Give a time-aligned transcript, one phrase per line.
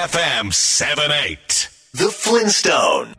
[0.00, 3.14] KFM 78 The Flintstone.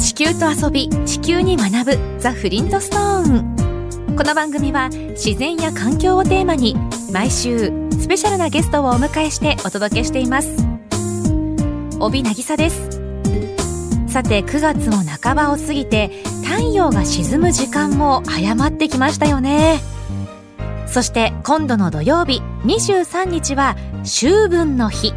[0.00, 4.16] 地球と遊び地球に学ぶザ・フリントストーン。
[4.16, 6.74] この番組は自然や環境をテーマに
[7.12, 10.48] 毎週スペシャルなゲストをお迎えしてお届けしています。
[12.00, 12.90] 帯渚です。
[14.08, 16.10] さて9月も半ばを過ぎて
[16.42, 19.78] 太陽が沈む時間も早まってきましたよね。
[20.88, 25.14] そして今度の土曜日23日は秋分の日。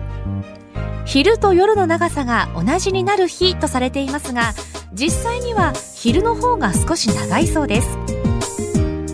[1.06, 4.54] 昼と夜の長さが同じになる日とされていますが
[4.94, 7.88] 実際には昼の方が少し長いそうです。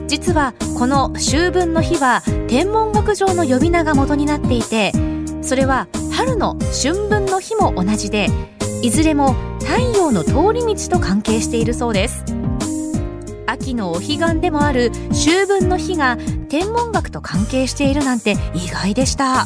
[0.08, 4.94] 実はこの秋分の日は天文学上の呼び名が元になっていて
[5.42, 8.28] それは春の春分の日も同じで
[8.82, 12.24] いずれも太陽の通り道と関係しているそうです。
[13.46, 16.18] 秋のお彼岸でもある秋分の日が
[16.50, 19.46] 天文学と関係しているなんて意外でした。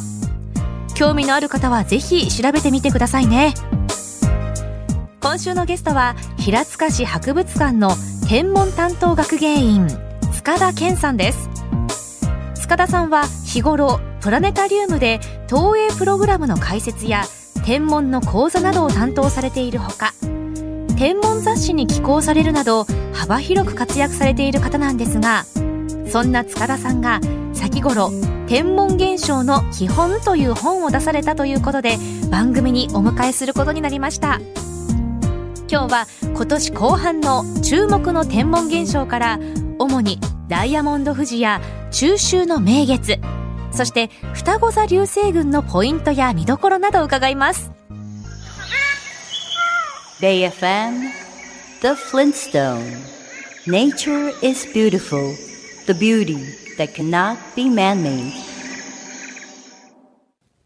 [1.00, 3.54] 興味のある方はぜひ調べてみてくださいね。
[5.22, 7.92] 今週のゲストは平塚市博物館の
[8.28, 9.88] 天文担当学芸員
[10.34, 11.48] 塚田健さんです。
[12.52, 17.24] 塚田さんは日頃プラネタリウムで投影プログラムの解説や
[17.64, 20.12] 天文の講座などを担当されているほか
[20.98, 22.84] 天文雑誌に寄稿されるなど
[23.14, 25.44] 幅広く活躍されている方なんですが
[26.10, 27.20] そんな塚田さんが
[27.80, 28.10] 頃
[28.48, 31.96] 天文現象の基本という本を出されたということで
[32.30, 34.40] 番組にお迎えすることになりました。
[35.70, 39.38] 今日は今年後半の注目の天文現象から
[39.78, 41.60] 主にダイヤモンド富士や
[41.92, 43.20] 中秋の名月
[43.70, 47.70] そして双子座流星群のポイントや見どころなど伺います。
[50.20, 51.12] BayFM
[51.80, 52.98] The Flintstone
[53.66, 55.34] Nature is beautiful.
[55.86, 56.38] The beauty
[56.80, 58.32] that cannot be man-made.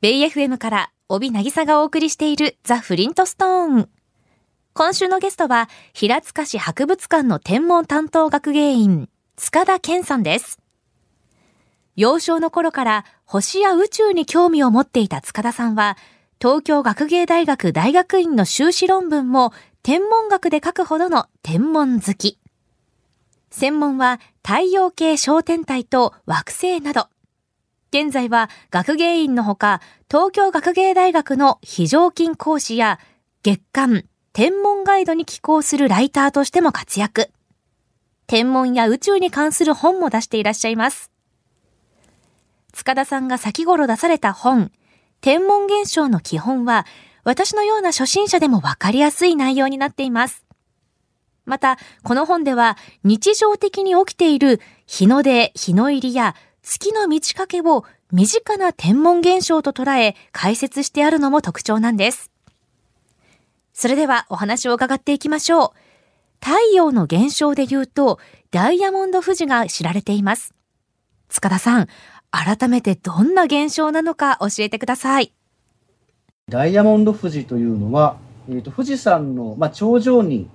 [0.01, 3.89] ベイ FM から帯渚がお送りしているザ・フリントストーン
[4.73, 10.61] 今週のゲストは平塚市博物館の天文担当学芸員塚田健さんです。
[11.97, 15.97] 幼少の頃から星や宇宙に興味を持っていた塚田さんは
[16.41, 19.53] 東京学芸大学大学院の修士論文も
[19.83, 22.39] 天文学で書くほどの天文好き。
[23.51, 27.09] 専門は太陽系小天体と惑星など。
[27.91, 33.01] 現在は学芸員のほか、東京学芸大学の非常勤講師や
[33.43, 37.31] 月間天文ガイドに寄稿するライターとしても活躍。
[38.27, 41.11] 天文や宇宙に関する本も出していらっしゃいます。
[42.75, 44.73] 塚田さんが先頃出された本、
[45.23, 46.85] 天文現象の基本は、
[47.23, 50.44] 私のような初心者でもわかりやすい内容になっています。
[51.45, 62.31] また、この本では日常的に起きている日の出、日の入りや月の満ち欠けを身近な天文現象と捉え解説してあるのも特徴なんです。
[63.73, 65.71] それではお話を伺っていきましょう。
[66.41, 68.19] 太陽の現象で言うと、
[68.51, 70.55] ダイヤモンド富士が知られています。
[71.29, 71.89] 塚田さん、
[72.31, 75.33] 改めてどんな現象なのか教えてください。
[76.49, 78.17] ダイヤモンド富士というのは、
[78.49, 80.49] えーと、富士山の、まあ、頂上に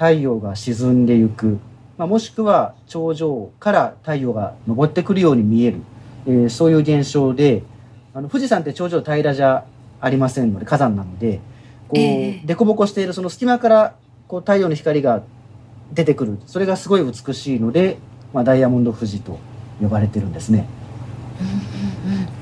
[0.00, 1.58] 太陽が沈んでいく、
[1.98, 5.82] まあ、もしくは頂上から太陽が昇ってくるように見える、
[6.26, 7.62] えー、そういう現象で
[8.14, 9.66] あの富士山って頂上平らじゃ
[10.00, 11.40] ありませんので火山なので
[11.88, 13.94] こう、えー、凸凹しているその隙間から
[14.26, 15.22] こう太陽の光が
[15.92, 16.38] 出てくる。
[16.46, 17.98] それがすごい美しいので、
[18.32, 19.38] まあ、ダイヤモンド富士と
[19.82, 20.66] 呼ばれてるんですね。
[21.40, 22.39] うんうんうん、あの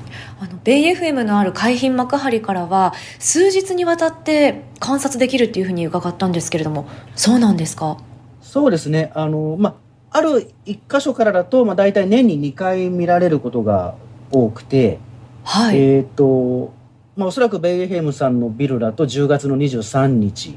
[0.69, 7.97] ベイ FM のある海浜幕張からは数日にわたって観察できるっていうふうに伺ったんですけれどもそうなんですか？
[8.43, 9.79] そうですねあの、ま
[10.11, 13.95] あ、ある一箇所からだと、まあ、大体年に2回見られることが
[14.31, 14.99] 多くて、
[15.43, 16.71] はい、えっ、ー、と、
[17.17, 20.55] まあ、おそらくベイ FM さんのビルだと10月の23日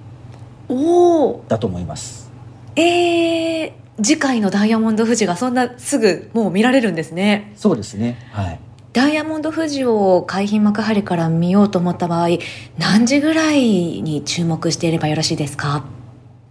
[1.48, 2.30] だと思います。
[2.76, 3.72] えー、
[4.02, 7.54] 次回のダイヤモンド富士がそんなすぐもう見られるんですね。
[7.56, 8.18] そうですね。
[8.32, 8.60] はい。
[8.92, 12.28] ダイヤモンド富士を海浜幕張から見ようと思った場合、
[12.76, 13.62] 何時ぐらい
[14.02, 15.86] に注目していればよろしいですか？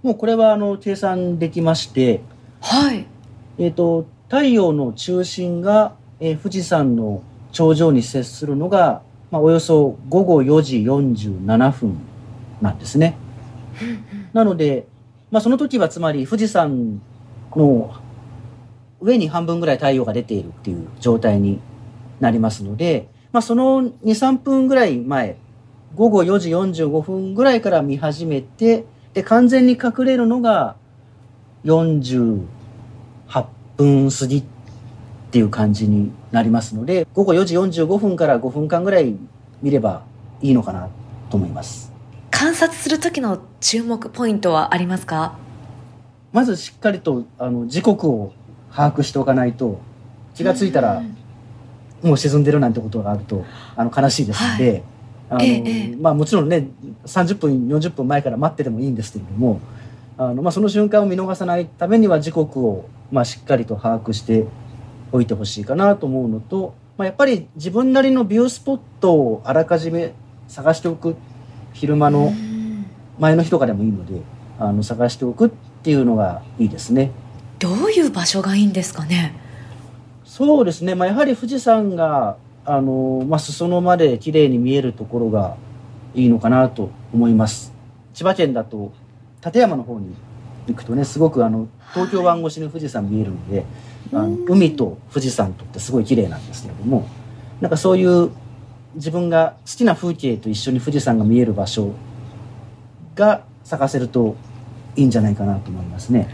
[0.01, 2.21] もうこれはあの計算できまして、
[2.59, 3.05] はい。
[3.59, 7.21] えっ、ー、と、太陽の中心が、えー、富士山の
[7.51, 11.97] 頂上に接するのが、まあ、およそ午後4時47分
[12.59, 13.17] なんですね。
[14.33, 14.88] なので、
[15.29, 17.01] まあ、その時はつまり富士山
[17.55, 17.93] の
[18.99, 21.59] 上に半分ぐらい太陽が出ているっていう状態に
[22.21, 25.38] なりますので、まあ、その2、3分ぐらい前、
[25.95, 30.75] 午後4時45分ぐらいから見始めて、で、完全に隠れるのが
[31.65, 32.39] 48
[33.75, 34.44] 分過ぎっ
[35.31, 39.15] ていう感じになりますので、午後4時45分から5分間ぐらい
[39.62, 40.03] 見れば
[40.41, 40.89] いいのかな
[41.29, 41.91] と思います。
[42.29, 45.38] 観察する時の注目ポイントはありますか？
[46.31, 48.33] まずしっかりとあの時刻を
[48.71, 49.79] 把握しておかないと
[50.33, 51.03] 気が付いたら
[52.03, 53.45] もう沈んでるなんてことがあると
[53.75, 54.83] あの悲しいですので、はい、
[55.30, 56.68] あの、ええ、まあもちろんね
[57.06, 59.59] 30分40分前から待っててもいいんですけれども
[60.18, 64.45] あの、まあ、その瞬間を見逃さないためには時刻を、まあ、しっかりと把握して
[65.12, 70.13] おいてほしいかなと思うのと、まあ、やっぱり自分なりのビュースポットをあらかじめ
[70.48, 71.15] 探しておく
[71.74, 72.33] 昼間の
[73.19, 74.21] 前の日とかでもいいので
[74.59, 75.50] あの探しておくっ
[75.83, 77.12] ていうのがいいですね。
[77.57, 79.33] どういう場所がいいんですかね？
[80.31, 85.57] そうですね、まあ、やはり富士山があの、まあ、裾野まで綺麗に見えるところが
[86.15, 87.73] いいのかなと思います。
[88.13, 88.93] 千葉県だと
[89.41, 90.15] 館山の方に
[90.67, 93.65] 行くとねすごくあの東京湾越しに富士山見えるので、はい、
[94.13, 97.05] あの海と富士山とってすごい綺麗なんですけれども
[97.59, 98.31] なんかそういう
[98.95, 101.91] 自分が好きな風景と一緒に富士山が見える場所
[103.15, 104.37] が探せると
[104.95, 106.29] いいんじゃないかなと思いますね。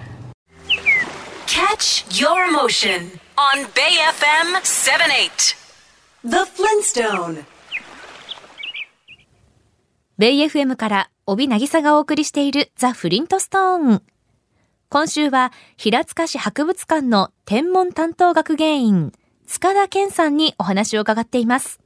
[2.57, 5.55] Motion on Bay FM 78
[6.23, 7.43] The Flintstone
[10.17, 14.01] ベイ FM から帯渚がお送りしているザ・フリントストーン。
[14.89, 19.11] 今週は平塚市博物館の天文担当学芸員、
[19.45, 21.79] 塚田健さんにお話を伺っています。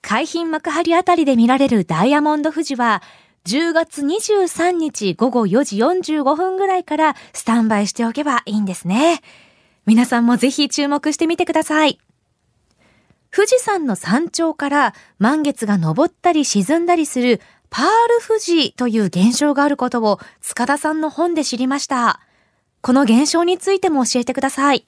[0.00, 3.00] 海浜幕張あたりで見られるダイヤモンド富士は、
[3.44, 9.20] 10月23日午後4時45分ぐらいからスタンバイしておけばいいんですね。
[9.84, 11.98] 皆さんもぜひ注目してみてください。
[13.34, 17.90] 富士山の山頂から満月が昇ったり沈んだりするパール
[18.26, 22.20] 富士という現象があることを塚田さんの本で知りました。
[22.80, 24.86] この現象についても教えてください。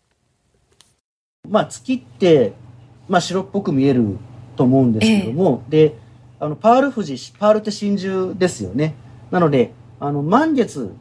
[1.49, 2.53] まあ月って、
[3.09, 4.19] まあ白っぽく見える
[4.55, 6.04] と思うんですけども、ええ、で
[6.41, 8.95] あのパール富士パールって真珠ですよね。
[9.31, 10.95] なのであの満月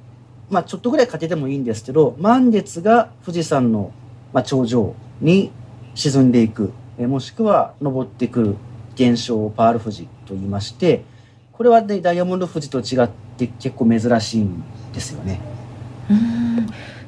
[0.50, 3.91] まあちょっとぐらいかけてもいいんですけど満月が富士山の、
[4.33, 5.51] まあ、頂上に
[5.95, 6.71] 沈んでいく。
[7.00, 8.56] えもしくは登ってくる
[8.94, 11.03] 現象をパール富士と言いまして
[11.51, 14.63] これは、ね、ダイヤモンド富士と違って結構珍しいん
[14.94, 15.39] ですよね。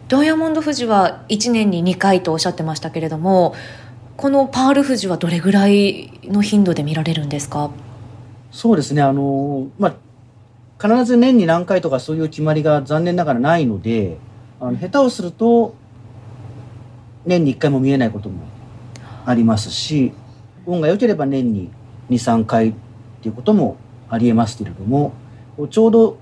[0.07, 3.54] ダイヤモンド富士は1年に2回とおっしゃってましたけれども
[4.18, 7.69] このパール富士はどれぐらいの頻度で見られるんですか？
[8.52, 9.02] そうですね。
[9.02, 9.96] あの、まあ、
[10.82, 14.18] 必ず年に何回とかそういう決まりが残念ながらないので
[14.60, 15.74] あの下手をすると
[17.26, 18.44] 年に1回も見えないことも
[19.26, 20.12] ありますし
[20.66, 21.72] 運が良ければ年に
[22.10, 22.74] 23回っ
[23.22, 23.78] ていうことも
[24.10, 25.14] ありえますけれども
[25.70, 26.18] ちょうど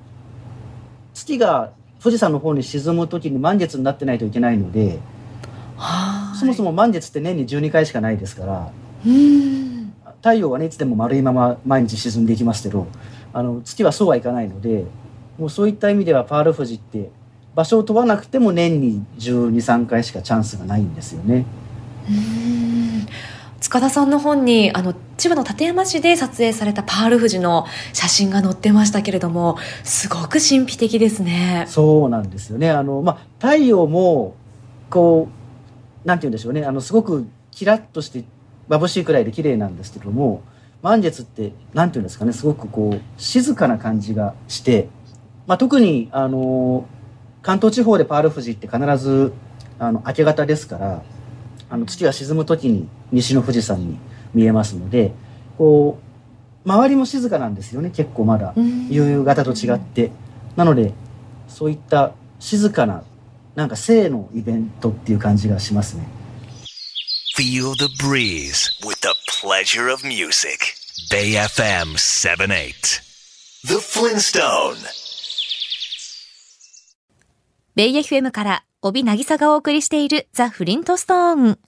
[1.15, 4.99] 月が富士山の方に沈む時に満月になってないといけないので。
[6.39, 8.71] そもそも満月って年に12回しかないですから
[10.23, 12.87] 太陽はねいつでも丸いまま毎日沈んでいきますけど
[13.33, 14.85] あの月はそうはいかないので
[15.37, 17.11] もうそういった意味ではパール富士って
[17.53, 21.45] 場所を問わなくても年に123回しかチャンスがないんですよね。
[23.59, 31.65] 塚田さんの本にあの千葉の館山市で撮影されたパール富士の写真が載ってましたけれどもすごく神秘的ですね。
[31.67, 34.35] そうなんですよねあの、まあ、太陽も
[34.89, 35.27] こ
[36.03, 38.23] うなんて言うんでしょうねあのすごくキラッとして
[38.69, 40.41] 眩しいくらいで綺麗なんですけども
[40.81, 44.89] 満月ってなんて言うんですかねすごくこう静かな感じがして、
[45.47, 46.85] まあ、特にあの
[47.41, 49.33] 関東地方でパール富士って必ず
[49.79, 51.03] あの明け方ですから
[51.69, 53.97] あの月が沈む時に西の富士山に
[54.33, 55.13] 見えますので
[55.57, 55.99] こ
[56.65, 58.53] う周りも静かなんですよね結構まだ
[58.89, 60.11] 夕方と違って。
[60.55, 60.93] なので
[61.47, 63.03] そういった静かな
[63.55, 66.07] なんか性のイベントっていう感じがしますね。
[67.35, 70.75] Feel the breeze with the pleasure of music.
[71.09, 73.01] Bay FM 78.
[73.63, 74.75] The Flintstone.
[77.73, 81.59] ベイ FM から帯渚がお送りしているザ・フリントストーン。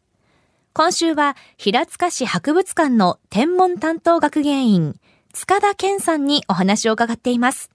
[0.74, 5.00] 今週は平塚市博物館の天文担当学芸員、
[5.34, 7.72] 塚田健さんにお話を伺っています。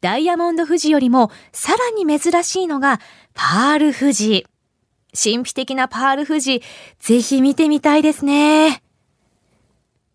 [0.00, 3.00] ダイヤモンド富士よりもさらに珍しいのが
[3.34, 4.46] パール富士。
[5.14, 6.62] 神秘的なパール富士、
[6.98, 8.82] ぜひ見てみたいですね。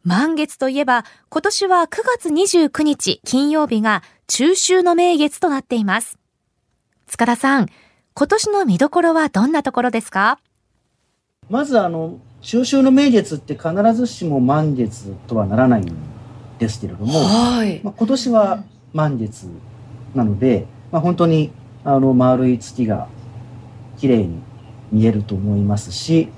[0.03, 1.87] 満月といえば、今年は9
[2.17, 6.17] 月29日金曜日が中秋の名月となっています。
[7.07, 7.67] 塚田さん、
[8.13, 10.39] 今年の見どころはどんなところですか？
[11.49, 15.95] まずあの、中秋の名月って必ずしも満月とはならないん
[16.57, 18.63] ですけれども、はい、まあ、今年は
[18.93, 19.47] 満月
[20.15, 21.51] なので、まあ、本当に
[21.83, 23.07] あの丸い月が
[23.97, 24.41] 綺麗に
[24.91, 26.29] 見えると思いますし、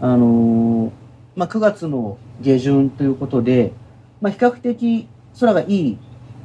[0.00, 0.90] あのー
[1.36, 3.72] まあ、9月の下旬ということで、
[4.20, 5.06] まあ、比較的
[5.38, 5.98] 空がいい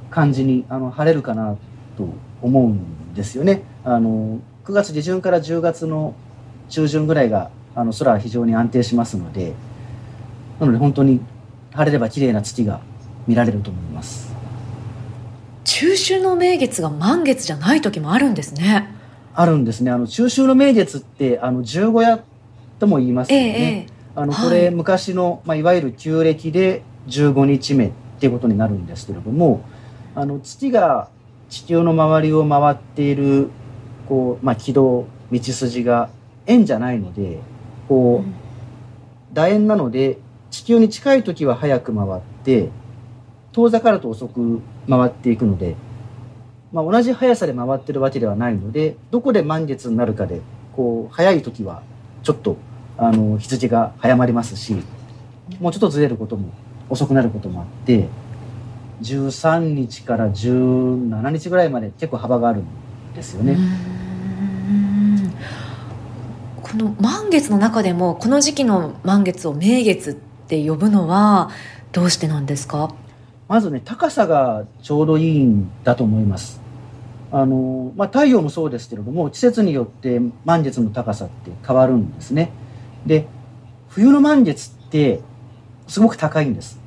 [0.09, 1.55] 感じにあの晴れるかな
[1.97, 2.09] と
[2.41, 3.63] 思うんですよね。
[3.83, 6.13] あの9月下旬から10月の
[6.69, 9.53] 中旬ぐらいがあの空は非常に安定しますので、
[10.59, 11.21] なので本当に
[11.71, 12.81] 晴れれば綺麗な月が
[13.27, 14.35] 見られると思います。
[15.63, 19.00] 中秋の名月が満月じゃない時もあるんですね。
[19.33, 19.91] あるんですね。
[19.91, 22.23] あの中秋の名月ってあの十五夜
[22.79, 23.49] とも言いますえよね。
[23.49, 29.63] えええあのはいこれ昔の、まあ、いわゆる旧暦で15日目っていうことになるんですけれども
[30.15, 31.09] あの月が
[31.49, 33.49] 地球の周りを回っている
[34.09, 36.09] こう、まあ、軌道道筋が
[36.45, 37.39] 円じゃないので
[37.87, 38.33] こうんう
[39.33, 40.17] 楕円なので
[40.49, 42.69] 地球に近い時は早く回って
[43.53, 45.75] 遠ざかると遅く回っていくので、
[46.71, 50.41] まあ、同じ速さで回ってるわけではないのでどこで満月になるかで
[50.75, 51.83] こう早い時は
[52.23, 52.57] ちょっと
[52.97, 54.81] あの日付が早まりますし
[55.59, 56.53] もうちょっとずれることも
[56.89, 58.07] 遅くなることもあって
[59.01, 62.65] 13日から17日ぐらいまで結構幅があるん
[63.15, 63.57] ですよね。
[66.61, 71.49] この満月の中でもこの時期の満月を名月って呼ぶのは
[71.91, 72.93] どうしてなんですか？
[73.49, 76.60] まずね、高さがちょうどいいんだと思います。
[77.31, 82.51] あの、まあ、太陽もそうですけれども、季節によって満月の高さって変わるんですね。
[83.05, 83.27] で、
[83.89, 85.21] 冬の満月って
[85.87, 86.79] すごく高いんです。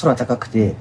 [0.00, 0.74] 空高くて。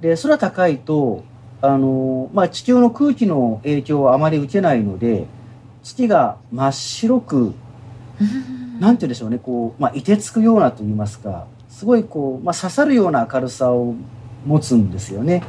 [0.00, 1.24] で、空高いと、
[1.60, 5.26] あの、まあ、地球の空気の影響をあまり受けないので、
[5.82, 7.54] 月が真っ白く
[8.80, 13.94] なんて言うんでしょうね、こう、まあ、凍てつくようなと言いますか、すごいこう、まあ、刺さるような明るさを
[14.44, 15.42] 持つんですよね。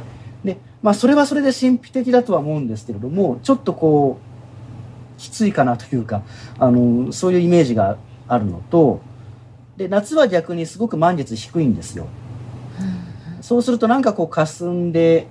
[0.84, 6.22] で、まあ、それはそれで神秘的だとは思うんですけれども、ちょっとこう、きついかなというか、
[6.58, 7.96] あの、そういうイメージが
[8.28, 9.00] あるのと、
[9.78, 12.06] で、夏は逆にすごく満月低いんですよ。
[13.40, 15.26] そうするとなんかこう、霞んで、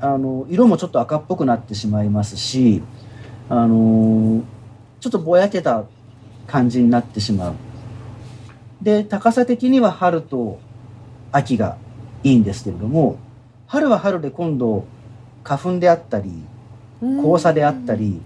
[0.00, 2.82] あの、色もちょっと赤っぽくなってしまいますし、
[3.48, 4.42] あの、
[5.00, 5.84] ちょっとぼやけた
[6.46, 7.54] 感じになってしまう。
[8.82, 10.60] で、高さ的には春と
[11.32, 11.76] 秋が
[12.24, 13.18] いいんですけれども、
[13.68, 14.86] 春は春で今度
[15.44, 16.42] 花粉であったり、
[17.00, 18.20] 黄砂であったり、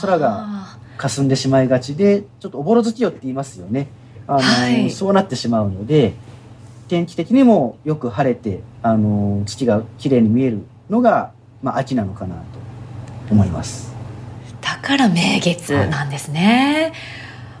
[0.00, 3.86] 空があ霞んでしまいがちで、ちょっとおぼろ月夜って言いますよね。
[4.26, 4.90] あの、はい。
[4.90, 6.14] そうなってしまうので、
[6.88, 12.42] 天気的にもよく晴れて、あの、月が綺麗に見えるのが、まあ、秋なのかなと
[13.30, 13.94] 思います。
[14.60, 16.92] ーだから名月なんですね、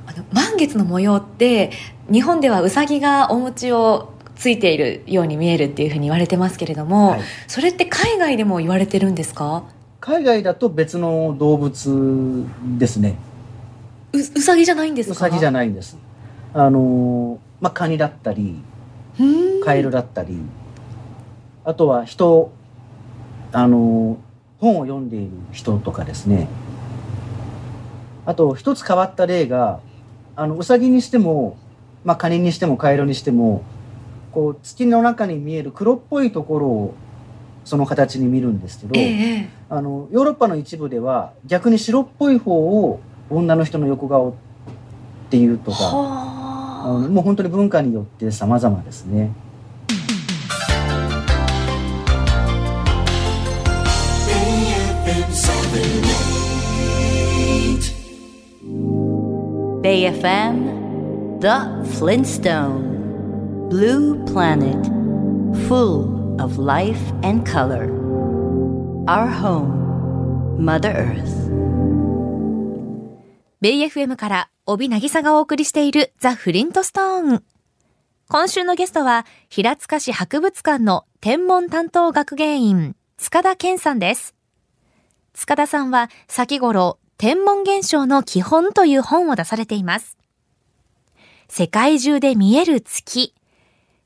[0.06, 1.70] あの満月の模様って
[2.10, 4.11] 日本ではうさぎがお餅を
[4.42, 9.62] ついているように見えるっていうふうに言われてますけれども、はいそれって海外でも言われてるんですか？
[10.00, 12.44] 海外だと別の動物
[12.76, 13.14] ですね。
[14.12, 15.12] ううさぎじゃないんですか？
[15.14, 15.96] うさぎじゃないんです。
[16.54, 18.56] あの、まあ、カニだったり、
[19.64, 20.36] カエルだったり、
[21.64, 22.50] あとは人、
[23.52, 24.18] あの、
[24.58, 26.48] 本を読んでいる人とかですね。
[28.26, 29.78] あと、一つ変わった例が、
[30.34, 31.56] あの、うさぎにしても、
[32.04, 33.62] まあ、カニにしてもカエルにしても、
[34.32, 36.94] こう、月の中に見える黒っぽいところを、
[37.64, 44.32] その形に見るんですけど、ええあの、ヨーロッパの一部では、逆に白っぽい方を女の人の横顔っ
[45.30, 49.30] ていうとか、あはのもう本当に文化によって様々ですね。
[59.82, 63.01] Bay FM, The Flintstone.
[63.72, 64.76] Blue Planet,
[65.66, 67.88] full of life and color.
[69.06, 71.50] Our home, Mother Earth.
[73.62, 77.42] ベイ FM から帯渚がお送りしているザ・フリントストーン。
[78.28, 84.34] 今週のゲストは平塚市博物館の天文担当学芸員塚田健さんです。
[85.32, 90.18] 塚田さんは先頃天文現象の基本という本を出されています。
[91.48, 93.32] 世界中で見える月。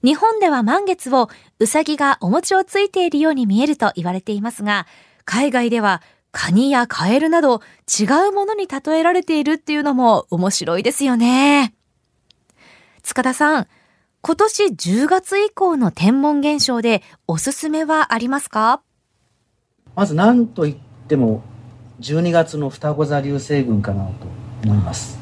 [0.04, 4.86] 日本では満月をうさぎがお餅をついているように見えると言われていますが、
[5.24, 11.74] 海外ではカニやカエルなど違うものに例えられているっていうのも面白いですよね。
[13.02, 13.66] 塚田さん、
[14.20, 18.82] 今年10月以降の天文現象でおすすめはありますか？
[19.94, 20.76] まず何と言っ
[21.08, 21.42] ても、
[22.00, 24.12] 12月の双子座流星群かなと
[24.64, 25.18] 思います。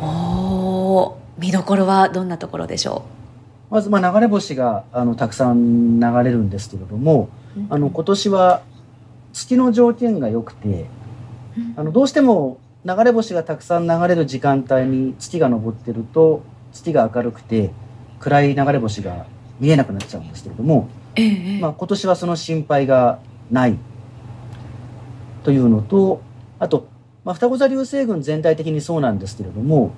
[0.00, 3.04] おー、見どころはどんなところでしょ
[3.70, 8.62] まず、まあ、流れ星が、あの、たくさん流れるんですけれども、うあの、今年は
[9.32, 10.86] 月の条件が良くて、
[11.76, 17.70] あの、どうしても流れ星がたくさん流れる時間帯に月が昇ってると月が明るくて
[18.20, 19.26] 暗い流れ星が
[19.58, 21.60] 見えなくなっちゃうんですけれども、ええ。
[21.60, 23.18] まあ、今年はその心配が
[23.50, 23.76] ない
[25.44, 26.22] というのと
[26.58, 26.88] あと、
[27.24, 29.92] まあ、双子座流星群全体的にそうなんですけれども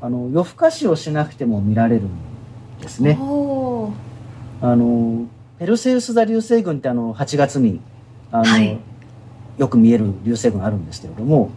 [0.00, 2.35] あの夜更かしをしなくても見られるんです
[3.00, 3.18] ね。
[3.20, 3.92] おー
[4.62, 5.26] あの
[5.58, 7.80] ペルセウス座流星群ってあの8月に
[8.30, 8.78] あの、はい
[9.58, 11.50] よく見える流星群あるんですけれども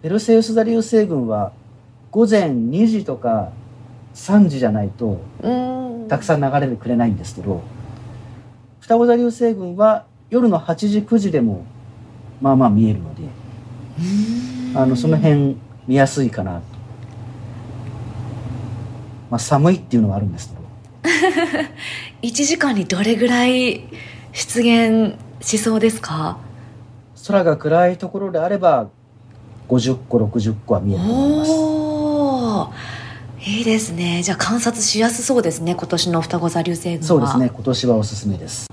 [0.00, 1.52] ペルセウス座流星群は
[2.10, 3.50] 午前2時とか
[4.14, 7.62] 3時じゃないとうんたくさん流れてくれないんですけど
[8.80, 11.64] 双子座流星群は夜の8時9時でも
[12.40, 13.22] まあまあ見えるので
[14.74, 16.71] あのその辺見やすいかなと。
[19.32, 20.50] まあ、寒いっていうのはあるんです
[21.02, 21.66] けど。
[22.20, 23.82] 1時間にどれぐらい
[24.32, 26.36] 出現しそうですか？
[27.26, 28.88] 空が暗いところであれば
[29.70, 32.74] 50個60個は見えると思いま
[33.40, 33.50] す。
[33.50, 34.22] いいですね。
[34.22, 37.04] じゃあ観察しやすそうですね今年の双子座流星群は。
[37.06, 38.66] そうですね今年はおすすめです。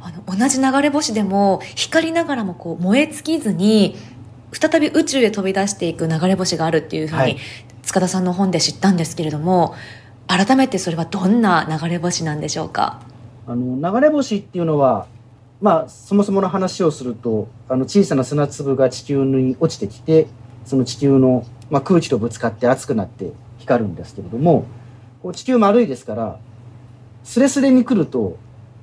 [0.00, 3.94] あの同じ流れ星でも光りながらもこう燃え尽きずに
[4.52, 7.36] 再び宇宙へ飛び出していく流れ星があるっていうふうに、はい。
[7.82, 9.74] 塚田さんの本で知ったんですけれども
[10.28, 13.00] 改めてそれはどんな流れ星なんでしょうか？
[13.46, 15.06] あの流れ星っていうのは
[15.60, 20.28] まあそもそもの話をするとあの小さな砂粒が地球に落ちてきて
[20.66, 24.66] その地球の、まあ、空気とぶつかって熱くなって光るんですけれども
[25.22, 26.38] こう地球丸いですから
[27.24, 28.36] スレスレに来ると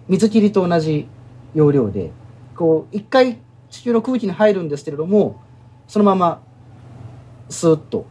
[0.07, 1.07] 水切りと同じ
[1.53, 2.11] 要領で
[2.55, 5.39] こう一回地球の空気に入るんですけれども
[5.87, 6.41] そのまま
[7.49, 8.07] スーッと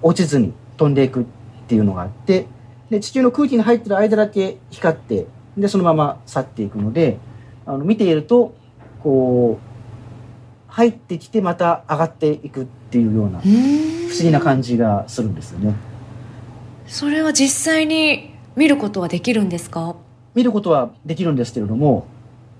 [0.00, 1.24] 落ちずに飛んでいくっ
[1.68, 2.46] ていうのがあって
[2.94, 5.26] で地球の空気に入ってる間だけ光って
[5.58, 7.18] でそのまま去っていくので
[7.66, 8.54] あの見ていると
[9.02, 13.48] こう入ってきてまた上がっていくっていうような不
[14.14, 15.74] 不思議な感じがするんですよね。
[16.86, 19.96] それは実際に見ることはできるんですか？
[20.36, 22.06] 見ることはできるんですけれども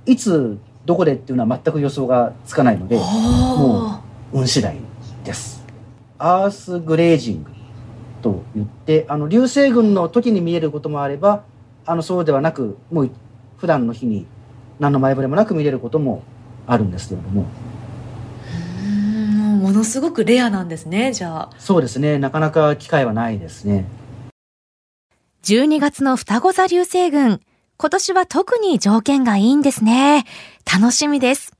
[0.04, 4.00] いつどこでっていうのは全く予想がつかないのでも
[4.32, 4.76] 運次第
[5.22, 5.64] です。
[6.18, 7.50] アースグレージング
[8.24, 11.44] と言ってあの流星群の時に見えることもあれば
[11.84, 13.10] あのそうではなくもう
[13.58, 14.26] 普段の日に
[14.80, 16.22] 何の前触れもなく見れることも
[16.66, 17.44] あるんですけれども
[18.82, 23.84] うんものすごくレアなんですねじゃあそうですねなかなか機会はないですね。
[25.42, 27.40] 12月の双子座流星群。
[27.76, 30.24] 今年は特に条件がいいんですね。
[30.64, 31.52] 楽しみです。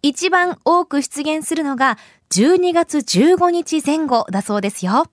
[0.00, 1.98] 一番多く出現するのが
[2.30, 5.10] 12月15日前後だそうですよ。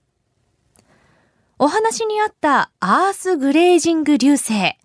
[1.60, 4.76] お話にあったアースグレージング流星。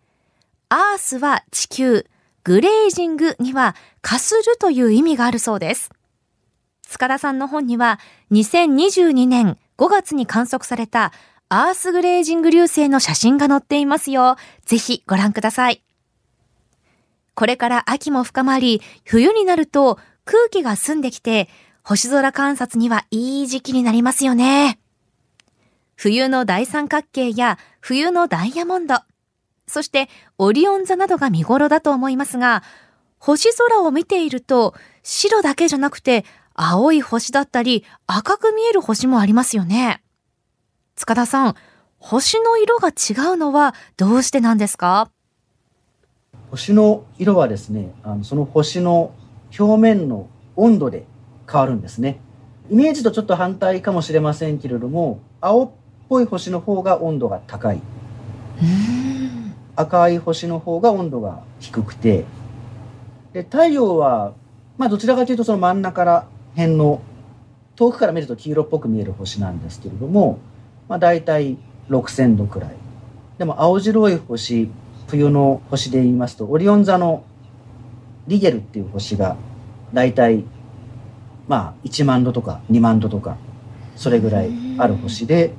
[0.68, 2.06] アースは地球、
[2.44, 5.90] グレージングにはかするという意味があるそうです。
[6.86, 7.98] 塚田さんの本には
[8.32, 11.12] 2022年5月に観測された
[11.48, 14.36] アースグレージング流星の写真が載っていますよ。
[14.66, 15.82] ぜひご覧ください。
[17.34, 21.48] これから秋も深まり、冬になると空気が澄んできて、
[21.82, 24.78] 星空観察にはいい時期になりますよね。
[26.00, 29.00] 冬の大三角形や冬のダイヤモンド、
[29.66, 30.08] そして
[30.38, 32.62] オリオン座などが見頃だと思いますが、
[33.18, 40.00] 星空を見ていると白だけじゃなくて青い星だったり赤く見える星もありますよね。
[40.94, 41.56] 塚田さん、
[41.98, 42.92] 星の色が違
[43.32, 45.10] うのはどうしてなんですか？
[46.52, 49.12] 星の色はですねあのその星の
[49.58, 51.06] 表面の温度で
[51.50, 52.20] 変わるんですね。
[52.70, 55.70] イメージとちょっと反対かもしれませんけれども青っ
[56.08, 57.80] ぽい星の方が温度が高い。
[59.76, 62.24] 赤い星の方が温度が低くて。
[63.32, 64.34] で太陽は
[64.78, 67.02] まあどちらかというとその真ん中ら辺の
[67.76, 70.38] 遠くから見ると黄色っぽく見える星なんですけれども、
[70.88, 72.70] まあ、大体6000度くらい。
[73.38, 74.68] でも青白い星
[75.06, 77.24] 冬の星で言いますとオリオン座の
[78.26, 79.36] リゲルっていう星が
[79.92, 80.44] 大体
[81.46, 83.36] まあ1万度とか2万度とか
[83.96, 85.52] それぐらいある星で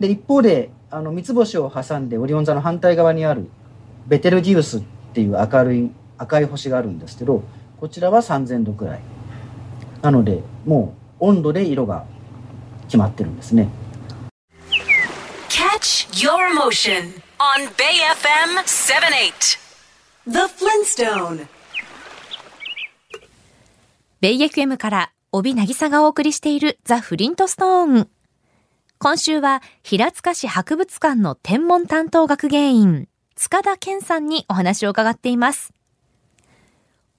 [0.00, 3.48] で一方であの三つ星を挟んでオリオン座の反対側にある
[4.06, 4.82] ベテルギウスっ
[5.14, 7.42] ていう明るい赤い星があるんですけど
[7.80, 9.00] こちらは3000度くらい
[10.02, 12.04] なのでもう温度で色が
[12.84, 13.68] 決まってるんですね
[15.48, 19.58] Catch your emotion on Bay FM 78.
[20.26, 21.46] The Flintstone.
[24.20, 28.08] ベイ FM から帯渚がお送りしているザ・フリントストーン。
[28.98, 35.74] 今週は平塚市博物館の天文担当学芸員、塚田健さんにお話を伺っています。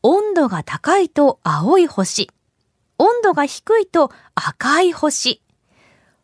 [0.02, 2.32] 温度が高いと青い星。
[2.98, 5.44] 温度が低いと赤い星。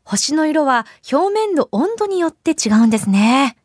[0.04, 3.56] 星の色は表面の温度によって違うんですね。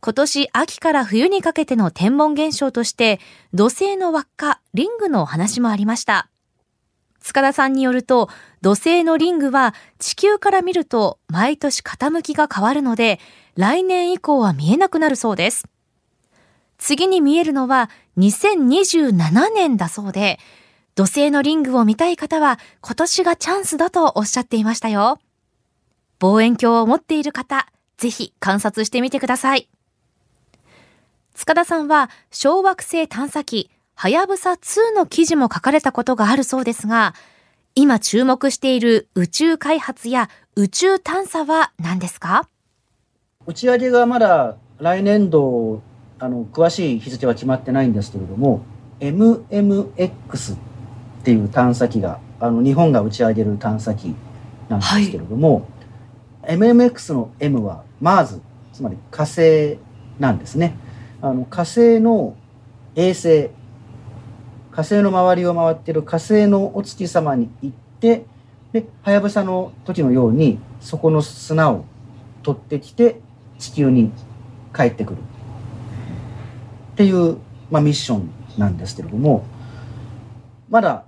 [0.00, 3.18] 今年秋から冬にかけての天文現象として
[3.52, 6.30] 土星の輪っか、リングのお話もありました。
[7.20, 8.28] 塚田さんによると
[8.60, 13.20] 土星のリングは地球から見ると毎年傾きが変わるので
[13.54, 15.66] 来年以降は見えなくなるそうです。
[16.78, 20.38] 次に見えるのは2027年だそうで
[20.94, 25.20] 土星のリングを見たい方は今年がチャンスだとおっしゃっていましたよ。
[26.18, 29.68] 望遠鏡を持っている方、ぜひ観察してみてください。
[31.34, 37.16] 塚田さんは小惑星探査機はやぶさ2の記事も書かれたことがあるそうですが、
[37.74, 42.48] 今注目している宇宙開発や宇宙探査は何ですか？
[43.44, 45.82] 打ち上げがまだ来年度、
[46.20, 48.62] あの、詳しい日付は決まってないんですけれども、
[49.00, 50.58] MMX っ
[51.24, 54.14] ていう探査機が、あの、日本が打ち上げる探査機
[54.68, 55.66] なんですけれども、
[56.42, 58.40] はい、MMX の M はマーズ、
[58.72, 59.76] つまり火星
[60.20, 60.76] なんですね。
[61.20, 62.36] あの火星の
[62.94, 63.50] 衛星
[64.78, 68.24] 火星の周りを回っている火星のお月様に行って
[68.72, 71.84] ではやぶさの時のようにそこの砂を
[72.44, 73.20] 取ってきて
[73.58, 74.12] 地球に
[74.72, 75.18] 帰ってくる。
[76.92, 77.38] っていう、
[77.72, 79.44] まあ、ミッションなんですけれども
[80.70, 81.06] まだ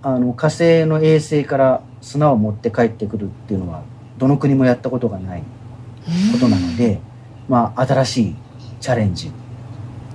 [0.00, 3.82] あの火星の衛星から砂を持って帰ってくるっていうのは
[4.16, 5.42] どの国もやったことがない
[6.32, 7.00] ことなので、
[7.50, 8.36] まあ、新しい
[8.80, 9.30] チャレンジ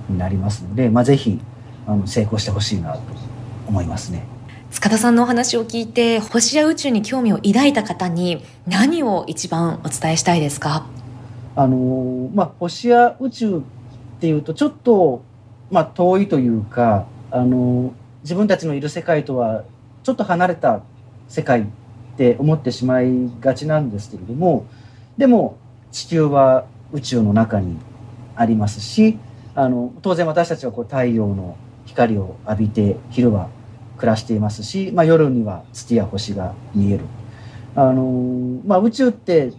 [0.08, 1.40] になりますので、まあ、ぜひ
[1.86, 3.00] あの成功してほしいなと
[3.68, 4.24] 思いますね。
[4.70, 10.86] 塚田さんのお話を聞いて星や宇宙に興味を抱いた方に何を一番お伝えしたいですか？
[11.54, 13.60] あのまあ星や宇宙っ
[14.20, 15.22] ていうとちょっと、
[15.70, 19.64] まあ、遠いというかあの自分たちのいる世界とは
[20.02, 20.82] ちょっと離れた
[21.28, 21.64] 世界っ
[22.16, 24.66] て思ってしまいがちなんですけれども
[25.16, 25.56] でも
[25.92, 27.78] 地球は宇宙の中に
[28.34, 29.18] ありますし
[29.54, 33.48] あの当然私たちはこう太陽の光を浴びて昼は
[33.96, 37.04] 暮らしていますし、まあ、夜には月や星が見える。
[37.74, 39.52] あのまあ、宇宙って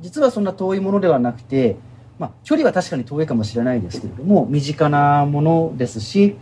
[0.00, 1.76] 実はそんな遠いものではなくて、
[2.18, 6.36] まあ、距離は確かに遠いかもしれないですけれども身近なものですし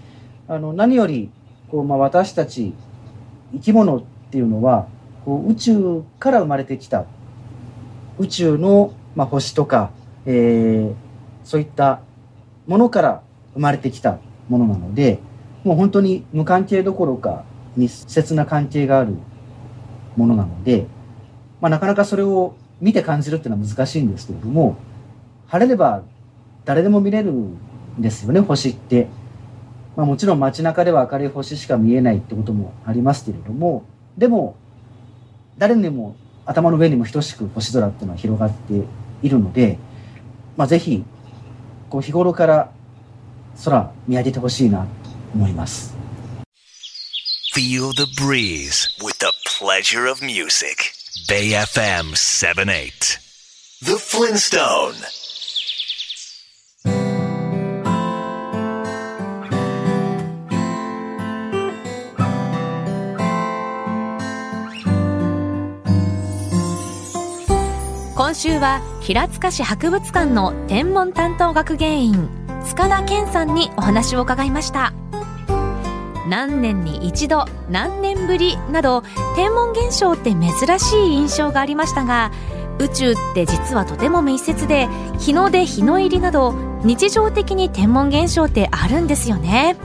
[0.49, 1.31] あの何より
[1.71, 2.73] こう、まあ、私たち
[3.53, 4.89] 生き物っていうのは
[5.27, 7.05] こう宇宙から生まれてきた
[8.19, 9.91] 宇宙の、まあ、星とか、
[10.25, 10.95] えー、
[11.45, 12.01] そういった
[12.67, 14.19] ものから生まれてきた
[14.51, 15.21] ものなので、
[15.65, 17.45] もう本当に無関係どころか
[17.77, 19.15] 密接な関係がある
[20.17, 20.87] ものなので、
[21.61, 24.77] まあ、なかなかそれを見て感じるっていうのは難しいんですけれども、
[25.47, 26.03] 晴れれば
[26.65, 27.57] 誰でも見れるん
[27.99, 29.09] ですよね、星って。
[29.97, 33.85] まあ、もちろん街中では明るい星しか見えないってこともありますけれども、
[34.17, 34.57] でも、
[35.59, 38.83] 誰にも頭の上にも等しく星空っていうのは広がって
[39.23, 39.79] いるので、
[40.57, 41.05] まあ、ぜひ
[41.91, 42.73] こう日頃から
[43.65, 44.87] 空見上げてほしいなと
[45.35, 45.95] 思います。
[47.55, 50.93] Feel the breeze with the pleasure of music.
[51.29, 53.19] Bay FM 78.
[53.83, 54.95] The Flintstone.
[68.15, 72.40] 今週は平塚市博物館の天文担当学芸員
[72.71, 74.93] 塚田健さんにお話を伺いました。
[76.29, 79.03] 何年に一度何年ぶりなど
[79.35, 82.31] 天文現象って珍しい印象がありましたが
[82.79, 84.87] 宇宙って実はとても密接で
[85.19, 86.53] 日の出日の入りなど
[86.85, 89.77] 日常的に天文現象ってあるんですよね。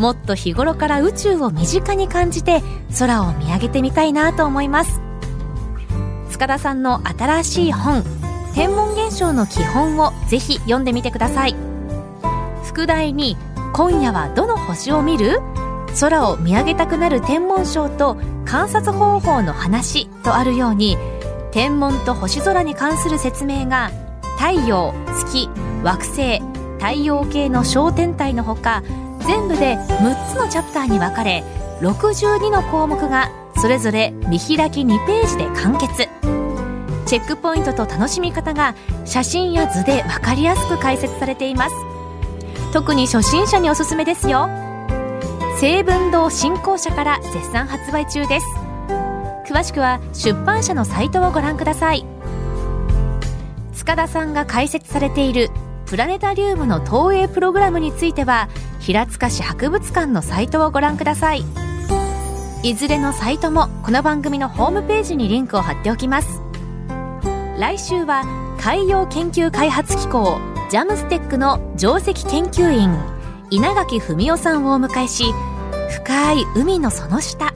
[0.00, 2.60] もっと日頃から宇宙を身近に感じて
[2.98, 5.00] 空を見上げてみたいなと思います。
[6.30, 8.02] 塚田さんの新しい本
[8.54, 11.67] 天文現象の基本をぜひ読んでみてください。
[12.78, 13.36] 副題に
[13.72, 15.40] 今夜はどの星を見る？
[15.98, 20.96] 空を見上げたくなる天文賞と観察方法の話とあるように
[21.50, 23.90] 天文と星空に関する説明が
[24.38, 25.48] 太陽月
[25.82, 26.38] 惑星
[26.78, 28.84] 太陽系の小天体のほか
[29.26, 31.42] 全部で6つのチャプターに分かれ
[31.80, 36.08] 62の項目がそれぞれ見開き2ページで完結。
[37.06, 41.74] チェックポイントと楽しみ方が写真や図で分かりやすく解説されています。
[42.72, 44.48] 特に初心者におすすめですよ。
[45.58, 48.46] 成文堂新校舎から絶賛発売中です。
[49.46, 52.04] 詳しくは出版社のサイトをご覧ください。
[53.72, 55.50] 塚田さんが解説されている
[55.86, 61.44] プラネタリウムの投影プログラムについては平塚市博物館のサイトをご覧ください。
[62.62, 66.42] いずれのサイトもこの番組のホームページにリンクを貼っておきます。
[67.58, 68.24] 来週は
[68.60, 70.38] 海洋研究開発機構
[70.70, 72.94] ジャムステックの上席研究員
[73.50, 75.24] 稲垣文夫さんをお迎えし
[75.90, 77.54] 深い海のその下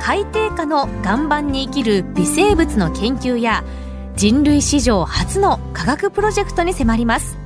[0.00, 3.64] 海底下の岩盤に生きる微生物の研究や
[4.14, 7.38] 人類史上初の科学プロジェクトに迫ります。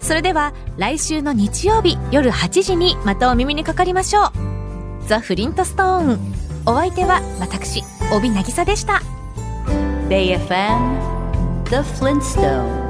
[0.00, 4.32] それでは来週の日曜日夜8時にまたお耳にかかりましょう。
[5.06, 6.18] ザ・フリントストーン。
[6.66, 9.02] お相手は私帯渚でした。
[10.08, 12.89] Bay FM, The Flintstone.